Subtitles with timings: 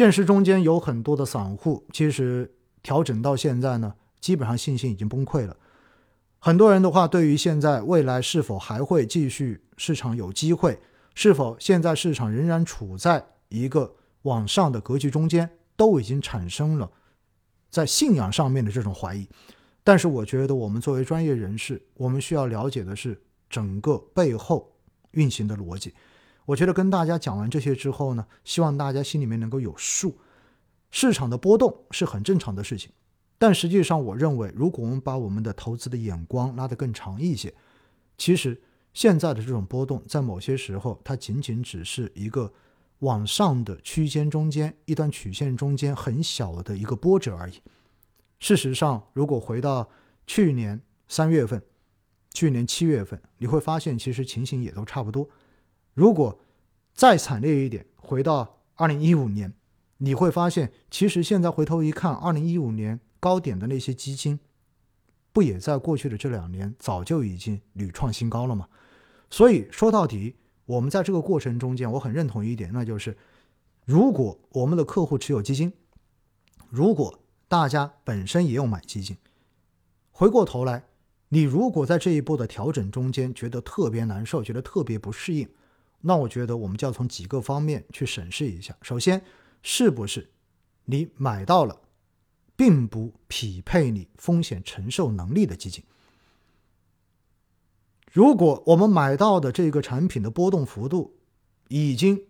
[0.00, 2.50] 现实中间有很多的散户，其实
[2.82, 5.54] 调整到现在呢，基本上信心已经崩溃了。
[6.38, 10.80] 很多人的话，对于现在未来是否还会继续市场有机会，
[11.14, 16.90] 是否现在市场仍然处在一个往上的格局中间，都已经产生了
[17.68, 19.28] 在信仰上面的这种怀疑。
[19.84, 23.20] 但是，我觉得我们作为专业人士，我们需要了解的是
[23.50, 24.72] 整个背后
[25.10, 25.92] 运行的逻辑。
[26.46, 30.18] 我觉得跟大家讲完这些之后呢，希望大家心里面能够有数，
[30.90, 32.90] 市场的波动是很正常的事情。
[33.38, 37.54] 但实际上，我认为，如果我们把我们的投资的眼光拉得更长一些，
[38.18, 38.60] 其实
[38.92, 42.52] 现在的这种波动，在某些时候，它仅仅只是一个
[42.98, 47.54] 往上的区间中间一段曲线中间很小的一个波折而已。
[48.40, 49.88] 事实上，如果回到
[50.26, 50.78] 去年
[51.08, 51.62] 三月份、
[52.34, 55.26] 去年七月份，你会发现，其实情形也都差不多。
[56.00, 56.40] 如果
[56.94, 59.52] 再惨烈一点，回到二零一五年，
[59.98, 62.98] 你会发现，其实现在回头一看，二零一五年。
[63.20, 64.40] 高点的那些基金，
[65.30, 68.66] 不也在过去的这两年早就已经屡创新高了吗？
[69.28, 73.14] 所以说到底，我们在这个过程中间，我很认同一点，那就是
[73.84, 75.70] 如果我们的客户持有基金，
[76.70, 79.18] 如果大家本身也有买基金，
[80.10, 80.84] 回过头来，
[81.28, 85.46] 你如果在这一波的调整中间觉得特别难受，觉得特别不适应，
[86.00, 88.76] 那我觉得我们就要从几个方面去审视一下。
[88.82, 89.22] 首先，
[89.62, 90.30] 是不是
[90.84, 91.80] 你买到了？
[92.56, 95.82] 并不匹配你风险承受能力的基金。
[98.12, 101.16] 如果我们买到的这个产品的波动幅度
[101.68, 102.22] 已经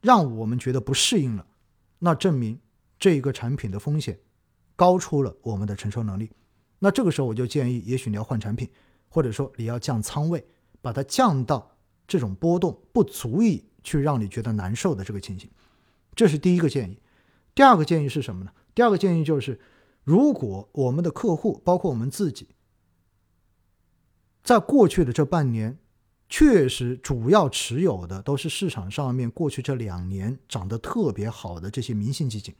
[0.00, 1.46] 让我们觉得不适应了，
[2.00, 2.58] 那证明
[2.98, 4.18] 这个产品的风险
[4.74, 6.28] 高出了我们的承受能力。
[6.80, 8.68] 那这个时候我就建议，也许你要换产品，
[9.08, 10.44] 或者说你要降仓位，
[10.80, 11.70] 把它降到
[12.08, 15.48] 这种波动不足以去让你觉得难受的这个情形。
[16.16, 16.98] 这是第一个建议。
[17.54, 18.52] 第二个建议是什么呢？
[18.74, 19.60] 第二个建议就是，
[20.02, 22.48] 如果我们的客户，包括我们自己，
[24.42, 25.78] 在过去的这半年，
[26.28, 32.54] 确实主要持有的都是市场上面过去这两年涨得特别好的这些明星基金，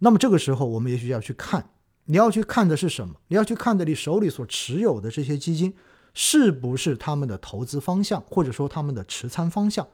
[0.00, 1.70] 那么这个时候，我们也许要去看，
[2.04, 3.16] 你要去看的是什么？
[3.28, 5.74] 你要去看的你手里所持有的这些基金，
[6.18, 9.86] 是不是他们的投资方向，或者说他们的持仓方向，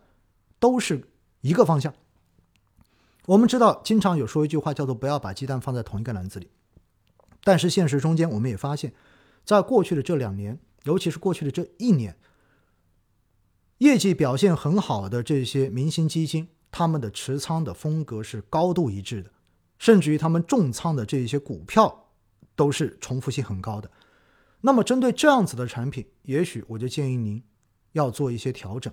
[0.61, 1.09] 都是
[1.41, 1.93] 一个方向。
[3.27, 6.49] 我们知道，经常有说一句话叫做“不要把鸡蛋放在同一个篮子里”，
[7.43, 8.95] 但是现实中间，我们也发现，
[9.45, 12.17] 在过去的这两年，尤其是过去的这一年，
[13.79, 19.31] 业绩表现很好的这些明星基金，他们的持仓的风格是高度一致的，
[19.77, 22.11] 甚至于他们重仓的这些股票
[22.55, 23.91] 都是重复性很高的。
[24.63, 27.43] 那么，针对这样子的产品，也许我就建议您
[27.93, 28.93] 要做一些调整，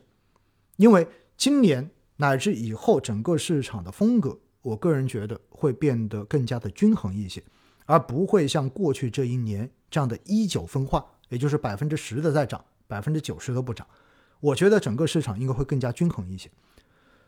[0.75, 1.07] 因为
[1.37, 1.89] 今年。
[2.21, 7.41] 乃至以后整个市场的风格，我个人觉得会变得更加的均衡一些，
[7.85, 13.87] 而不会像过去这一年这样的一九分化，也就是百分之十的在涨，百分之九十都不涨。
[14.41, 16.51] 我觉得整个市场应该会更加均衡一些。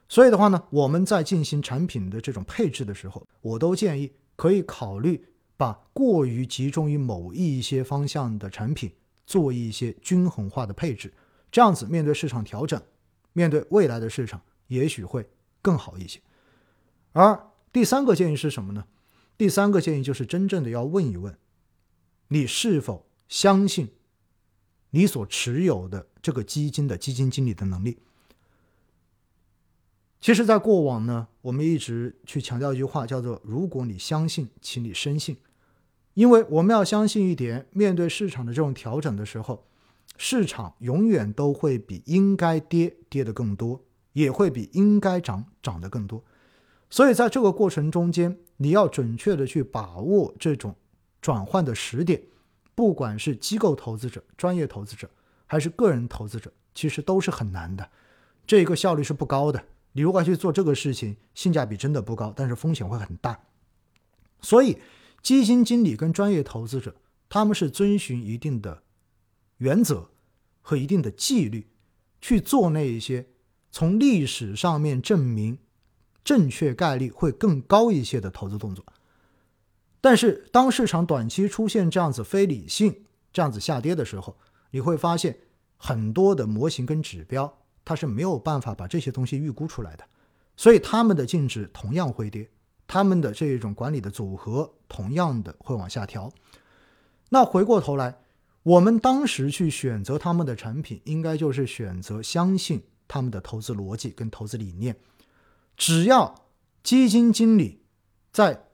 [0.09, 5.25] 所以的话呢，我们在进行产品的这种配置的时候，我都建议可以考虑
[5.61, 8.91] 把过于集中于某一些方向的产品
[9.27, 11.13] 做一些均衡化的配置，
[11.51, 12.81] 这样子面对市场调整，
[13.33, 14.41] 面对未来的市场。
[14.69, 15.29] 也许会
[15.61, 16.19] 更好一些，
[17.11, 18.85] 而第三个建议是什么呢？
[19.37, 21.37] 第三个建议就是真正的要问一问，
[22.29, 23.91] 你是否相信
[24.89, 27.99] 你所持有的这个基金的基金经理的能力？
[30.19, 35.37] 其实，在过往呢，我们一直去强调一句话，叫做“如果你相信，请你深信”，
[36.21, 39.65] 因为我们要相信一点，面对市场的这种调整的时候，
[40.17, 43.81] 市场永远都会比应该跌跌的更多。
[44.13, 46.21] 也会比应该涨涨得更多，
[46.89, 50.75] 所以在这个过程中间，你要准确的去把握这种
[51.21, 52.21] 转换的时点，
[52.75, 55.09] 不管是机构投资者、专业投资者，
[55.47, 57.89] 还是个人投资者，其实都是很难的，
[58.45, 59.63] 这个效率是不高的。
[59.93, 63.39] 你如果去做这个事情，性价比真的不高，但是风险会很大。
[64.41, 64.77] 所以，
[65.21, 66.95] 基金经理跟专业投资者，
[67.29, 68.83] 他们是遵循一定的
[69.57, 70.09] 原则
[70.61, 71.67] 和一定的纪律
[72.19, 73.27] 去做那一些。
[73.73, 75.57] 从历史上面证明，
[76.25, 78.83] 正确概率会更高一些的投资动作。
[80.01, 84.37] 但是，当市场短期出现这样子非理性、这样子下跌的时候，
[84.71, 85.37] 你会发现
[85.77, 90.03] 很多的模型跟指标，它是没有办法把这些东西预估出来的，
[90.57, 92.49] 所以他们的净值同样会跌，
[92.91, 96.29] 他们的这一种管理的组合同样的会往下调。
[97.29, 98.17] 那回过头来，
[98.63, 102.83] 我们当时去选择他们的产品，应该就是选择相信。
[103.07, 104.95] 他们的投资逻辑跟投资理念，
[105.75, 106.45] 只要
[106.81, 107.81] 基金经理
[108.31, 108.67] 在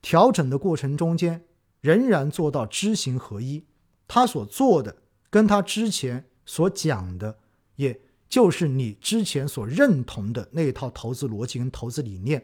[0.00, 1.44] 调整的过程中间
[1.82, 3.66] 仍然做到知行合一，
[4.08, 4.96] 他所做的
[5.28, 7.38] 跟他之前所讲的，
[7.76, 12.42] 也就是你之前所认同的那一套投资逻辑跟投资理念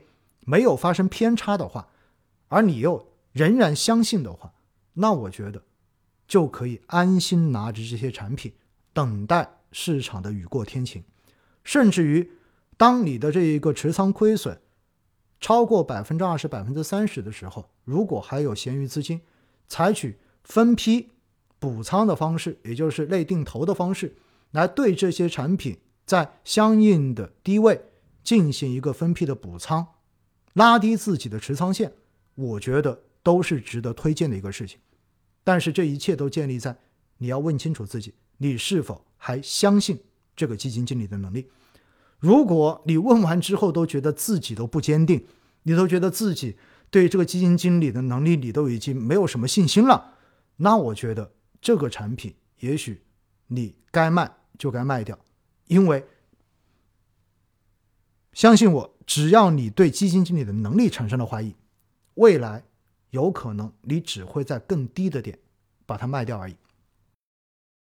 [0.49, 1.89] 没有发生偏差的话，
[2.49, 4.55] 而你又仍然相信的话，
[4.95, 5.63] 那我觉得
[6.27, 8.55] 就可以安心拿着这些产品，
[8.95, 11.05] 等待市场的雨过天晴，
[11.63, 12.33] 甚至于
[12.79, 14.59] 当你的这一个持仓亏损。
[15.39, 19.21] 超过百分之二十、百分之三十的时候，如果还有闲余资金，
[19.69, 21.11] 采取分批
[21.61, 24.17] 补仓的方式，也就是类定投的方式，
[24.51, 27.83] 来对这些产品在相应的低位
[28.25, 29.87] 进行一个分批的补仓，
[30.59, 31.93] 拉低自己的持仓线，
[32.35, 34.81] 我觉得都是值得推荐的一个事情。
[35.45, 36.77] 但是这一切都建立在
[37.19, 40.03] 你要问清楚自己，你是否还相信
[40.35, 41.49] 这个基金经理的能力。
[42.19, 45.25] 如果你问完之后都觉得自己都不坚定，
[45.63, 46.57] 你都觉得自己
[46.91, 50.15] 对这个基金经理的能力你都已经没有什么信心了，
[50.57, 53.05] 那我觉得这个产品也许
[53.47, 55.17] 你该卖就该卖掉，
[55.69, 56.05] 因为
[58.33, 61.57] 相信我，只要你对基金经理的能力产生了怀疑，
[62.17, 62.63] 未来
[63.09, 65.39] 有可能你只会在更低的点
[65.87, 66.55] 把它卖掉而已。